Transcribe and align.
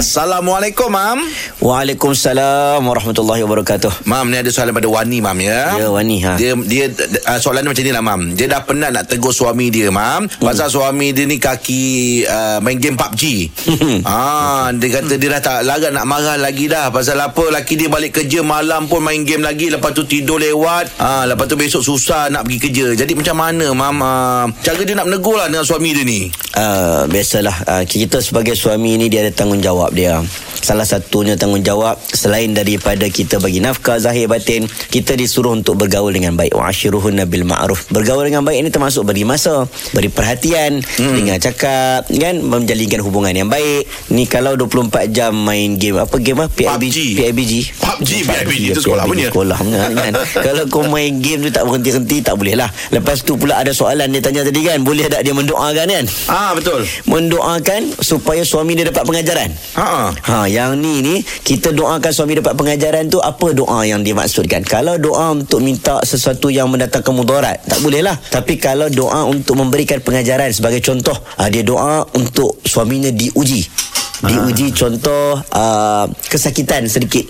Assalamualaikum, 0.00 0.88
Mam. 0.88 1.28
Waalaikumsalam 1.60 2.80
warahmatullahi 2.80 3.44
wabarakatuh. 3.44 4.08
Mam, 4.08 4.32
ni 4.32 4.40
ada 4.40 4.48
soalan 4.48 4.72
pada 4.72 4.88
Wani, 4.88 5.20
Mam, 5.20 5.36
ya. 5.44 5.76
Ya, 5.76 5.92
Wani, 5.92 6.24
ha. 6.24 6.40
Dia, 6.40 6.56
dia 6.56 6.88
uh, 7.28 7.36
soalan 7.36 7.68
dia 7.68 7.70
macam 7.76 7.84
ni 7.84 7.92
lah, 7.92 8.00
Mam. 8.08 8.20
Dia 8.32 8.48
dah 8.48 8.64
penat 8.64 8.96
nak 8.96 9.12
tegur 9.12 9.36
suami 9.36 9.68
dia, 9.68 9.92
Mam. 9.92 10.24
Hmm. 10.24 10.40
Pasal 10.40 10.72
suami 10.72 11.12
dia 11.12 11.28
ni 11.28 11.36
kaki 11.36 12.24
uh, 12.24 12.64
main 12.64 12.80
game 12.80 12.96
PUBG. 12.96 13.52
ah, 14.08 14.72
dia 14.72 14.88
kata 14.88 15.20
dia 15.20 15.36
dah 15.36 15.42
tak 15.44 15.68
larat 15.68 15.92
nak 15.92 16.08
marah 16.08 16.40
lagi 16.40 16.64
dah. 16.64 16.88
Pasal 16.88 17.20
apa, 17.20 17.52
laki 17.52 17.76
dia 17.76 17.92
balik 17.92 18.24
kerja 18.24 18.40
malam 18.40 18.88
pun 18.88 19.04
main 19.04 19.20
game 19.28 19.44
lagi. 19.44 19.68
Lepas 19.68 19.92
tu 19.92 20.08
tidur 20.08 20.40
lewat. 20.40 20.96
Ah, 20.96 21.28
lepas 21.28 21.44
tu 21.44 21.60
besok 21.60 21.84
susah 21.84 22.32
nak 22.32 22.48
pergi 22.48 22.72
kerja. 22.72 23.04
Jadi 23.04 23.12
macam 23.12 23.36
mana, 23.36 23.68
Mam? 23.76 23.96
Uh, 24.00 24.44
cara 24.64 24.80
dia 24.80 24.96
nak 24.96 25.12
menegur 25.12 25.36
lah 25.36 25.52
dengan 25.52 25.68
suami 25.68 25.92
dia 25.92 26.08
ni. 26.08 26.32
Uh, 26.56 27.04
biasalah 27.04 27.56
uh, 27.68 27.84
kita 27.84 28.24
sebagai 28.24 28.56
suami 28.56 28.96
ni 28.96 29.12
dia 29.12 29.28
ada 29.28 29.32
tanggungjawab 29.36 29.89
dia. 29.92 30.22
Salah 30.70 30.86
satunya 30.86 31.34
tanggungjawab 31.34 31.98
selain 31.98 32.54
daripada 32.54 33.02
kita 33.10 33.42
bagi 33.42 33.58
nafkah 33.58 33.98
zahir 33.98 34.30
batin, 34.30 34.70
kita 34.70 35.18
disuruh 35.18 35.50
untuk 35.50 35.74
bergaul 35.74 36.14
dengan 36.14 36.38
baik. 36.38 36.54
Wa 36.54 36.70
ashiruhunna 36.70 37.26
bil 37.26 37.42
ma'ruf. 37.42 37.90
Bergaul 37.90 38.30
dengan 38.30 38.46
baik 38.46 38.62
ini 38.62 38.70
termasuk 38.70 39.02
beri 39.02 39.26
masa, 39.26 39.66
beri 39.90 40.06
perhatian, 40.14 40.78
hmm. 40.78 41.14
dengar 41.18 41.42
cakap, 41.42 42.06
kan 42.06 42.38
menjalinkan 42.46 43.02
hubungan 43.02 43.34
yang 43.34 43.50
baik. 43.50 43.90
Ni 44.14 44.30
kalau 44.30 44.54
24 44.54 45.10
jam 45.10 45.34
main 45.34 45.74
game 45.74 45.98
apa 45.98 46.14
game 46.22 46.46
apa? 46.46 46.54
PUBG. 46.54 47.18
PUBG. 47.18 47.52
PUBG, 47.74 48.12
PUBG 48.30 48.62
itu 48.70 48.78
sekolah 48.86 49.10
punya. 49.10 49.26
Sekolah 49.26 49.58
punya 49.58 49.90
kan. 50.06 50.12
kalau 50.38 50.70
kau 50.70 50.86
main 50.86 51.18
game 51.18 51.42
tu 51.42 51.50
tak 51.50 51.66
berhenti-henti 51.66 52.22
tak 52.22 52.38
boleh 52.38 52.54
lah. 52.54 52.70
Lepas 52.94 53.26
tu 53.26 53.34
pula 53.34 53.58
ada 53.58 53.74
soalan 53.74 54.06
dia 54.14 54.22
tanya 54.22 54.46
tadi 54.46 54.62
kan, 54.62 54.86
boleh 54.86 55.10
tak 55.10 55.26
dia 55.26 55.34
mendoakan 55.34 55.86
kan? 55.90 56.04
Ah, 56.30 56.54
betul. 56.54 56.86
mendoakan 57.10 57.90
supaya 57.98 58.46
suami 58.46 58.78
dia 58.78 58.86
dapat 58.86 59.02
pengajaran. 59.02 59.50
Ha. 59.74 60.14
Ha, 60.14 60.36
yang 60.46 60.59
ni 60.76 61.00
ni 61.00 61.14
kita 61.24 61.72
doakan 61.72 62.12
suami 62.12 62.36
dapat 62.38 62.52
pengajaran 62.56 63.08
tu 63.08 63.18
apa 63.20 63.56
doa 63.56 63.84
yang 63.88 64.04
dimaksudkan? 64.04 64.60
Kalau 64.64 65.00
doa 65.00 65.32
untuk 65.32 65.64
minta 65.64 66.00
sesuatu 66.04 66.52
yang 66.52 66.68
mendatangkan 66.68 67.12
mudarat, 67.16 67.64
tak 67.64 67.80
boleh 67.80 68.04
lah. 68.04 68.16
Tapi 68.16 68.60
kalau 68.60 68.92
doa 68.92 69.24
untuk 69.24 69.56
memberikan 69.56 69.98
pengajaran 70.04 70.52
sebagai 70.52 70.84
contoh, 70.84 71.16
ha, 71.16 71.48
dia 71.48 71.64
doa 71.64 72.04
untuk 72.12 72.60
suaminya 72.64 73.08
diuji. 73.08 73.64
Diuji 74.20 74.76
contoh 74.76 75.40
uh, 75.40 76.04
kesakitan 76.28 76.84
sedikit. 76.84 77.24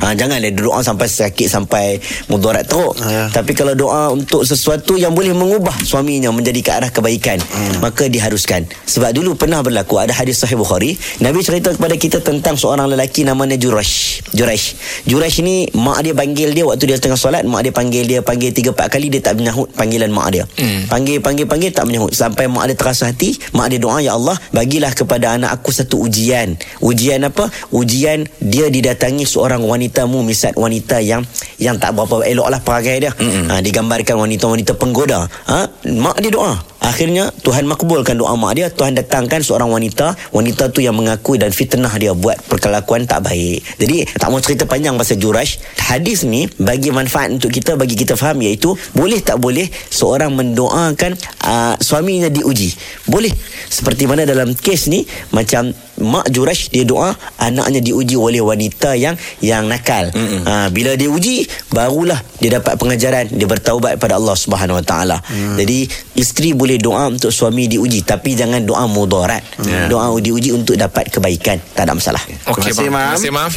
Ha, 0.00 0.16
jangan 0.16 0.40
dia 0.40 0.52
doa 0.56 0.80
sampai 0.80 1.04
sakit 1.04 1.48
sampai 1.52 2.00
mudarat 2.32 2.64
teruk. 2.64 2.96
ya. 2.96 3.28
Tapi 3.28 3.52
kalau 3.52 3.76
doa 3.76 4.08
untuk 4.08 4.48
sesuatu 4.48 4.96
yang 4.96 5.12
boleh 5.12 5.36
mengubah 5.36 5.74
suaminya 5.84 6.32
menjadi 6.32 6.60
ke 6.64 6.70
arah 6.72 6.90
kebaikan, 6.90 7.36
hmm. 7.36 7.84
maka 7.84 8.08
diharuskan. 8.08 8.64
Sebab 8.88 9.12
dulu 9.12 9.36
pernah 9.36 9.60
berlaku 9.60 10.00
ada 10.00 10.16
hadis 10.16 10.40
sahih 10.40 10.56
Bukhari, 10.56 10.96
Nabi 11.20 11.44
cerita 11.44 11.76
kepada 11.76 11.92
kita 12.00 12.24
tentang 12.24 12.56
seorang 12.56 12.88
lelaki 12.88 13.28
namanya 13.28 13.60
Jurash. 13.60 14.24
Jurash. 14.32 14.78
Jurash 15.04 15.44
ni 15.44 15.68
mak 15.76 16.00
dia 16.00 16.16
panggil 16.16 16.56
dia 16.56 16.64
waktu 16.64 16.88
dia 16.88 16.96
tengah 16.96 17.20
solat, 17.20 17.44
mak 17.44 17.68
dia 17.68 17.72
panggil 17.74 18.08
dia 18.08 18.20
panggil 18.24 18.54
tiga 18.56 18.72
empat 18.72 18.88
kali 18.88 19.12
dia 19.12 19.20
tak 19.20 19.36
menyahut 19.36 19.68
panggilan 19.76 20.08
mak 20.08 20.28
dia. 20.32 20.44
Hmm. 20.56 20.88
Panggil 20.88 21.20
panggil 21.20 21.44
panggil 21.44 21.70
tak 21.74 21.84
menyahut 21.84 22.16
sampai 22.16 22.48
mak 22.48 22.72
dia 22.72 22.76
terasa 22.78 23.12
hati, 23.12 23.36
mak 23.52 23.68
dia 23.68 23.82
doa 23.82 24.00
ya 24.00 24.16
Allah, 24.16 24.40
bagilah 24.56 24.92
kepada 24.96 25.36
anak 25.36 25.52
aku 25.60 25.74
satu 25.74 26.00
ujian. 26.06 26.29
Ujian 26.80 27.26
apa? 27.26 27.50
Ujian 27.74 28.24
dia 28.38 28.70
didatangi 28.70 29.26
seorang 29.26 29.60
wanita 29.66 30.06
mumisat 30.06 30.54
wanita 30.54 31.02
yang 31.02 31.26
yang 31.58 31.76
tak 31.76 31.98
berapa 31.98 32.22
elok 32.24 32.48
lah 32.48 32.60
perangai 32.62 33.02
dia. 33.02 33.12
Ha, 33.50 33.58
digambarkan 33.58 34.16
wanita-wanita 34.16 34.78
penggoda. 34.78 35.26
Ha, 35.26 35.66
mak 35.90 36.22
dia 36.22 36.30
doa. 36.30 36.54
Akhirnya 36.80 37.28
Tuhan 37.44 37.68
makbulkan 37.68 38.16
doa 38.16 38.32
mak 38.40 38.56
dia. 38.56 38.66
Tuhan 38.72 38.96
datangkan 38.96 39.44
seorang 39.44 39.68
wanita. 39.68 40.16
Wanita 40.32 40.72
tu 40.72 40.80
yang 40.80 40.96
mengakui 40.96 41.36
dan 41.36 41.52
fitnah 41.52 41.92
dia 42.00 42.16
Buat 42.16 42.40
perkelakuan 42.48 43.04
tak 43.04 43.24
baik. 43.24 43.60
Jadi 43.76 44.08
tak 44.16 44.28
mau 44.32 44.40
cerita 44.40 44.64
panjang 44.64 44.96
pasal 44.96 45.20
Jurash. 45.20 45.60
Hadis 45.76 46.24
ni 46.24 46.48
bagi 46.56 46.88
manfaat 46.88 47.34
untuk 47.34 47.50
kita 47.52 47.74
Bagi 47.76 47.98
kita 47.98 48.14
faham 48.14 48.40
iaitu 48.40 48.72
Boleh 48.94 49.18
tak 49.20 49.42
boleh 49.42 49.66
Seorang 49.90 50.32
mendoakan 50.32 51.18
uh, 51.44 51.74
Suaminya 51.82 52.32
diuji? 52.32 52.72
Boleh. 53.10 53.32
Seperti 53.70 54.06
mana 54.06 54.24
dalam 54.26 54.54
kes 54.56 54.90
ni 54.90 55.02
Macam 55.30 55.70
Mak 56.00 56.32
Jurash 56.32 56.72
dia 56.72 56.86
doa 56.86 57.12
Anaknya 57.38 57.82
diuji 57.82 58.16
oleh 58.16 58.40
wanita 58.40 58.94
yang 58.94 59.18
Yang 59.42 59.64
nakal. 59.66 60.04
Ha, 60.14 60.70
Bila 60.70 60.94
dia 60.94 61.10
uji 61.10 61.44
Barulah 61.74 62.22
dia 62.40 62.56
dapat 62.56 62.74
pengajaran. 62.80 63.28
Dia 63.28 63.44
bertaubat 63.44 64.00
pada 64.00 64.16
Allah 64.16 64.32
Subhanahu 64.32 64.80
Wa 64.80 64.84
Taala. 64.84 65.16
Jadi 65.60 65.84
isteri 66.16 66.56
boleh 66.56 66.69
doa 66.78 67.08
untuk 67.08 67.32
suami 67.32 67.66
diuji 67.66 68.04
Tapi 68.04 68.36
jangan 68.36 68.62
doa 68.62 68.84
mudarat 68.86 69.42
Ya. 69.60 69.86
Doa 69.88 70.12
diuji 70.20 70.52
untuk 70.52 70.74
dapat 70.76 71.08
kebaikan 71.08 71.60
Tak 71.74 71.88
ada 71.88 71.92
masalah 71.96 72.20
Okey, 72.48 72.70
Terima 72.70 72.70
kasih, 72.74 72.88
Mam. 72.88 72.92
Mam. 72.92 73.16
Terima 73.16 73.16
kasih, 73.16 73.30
Mam. 73.32 73.48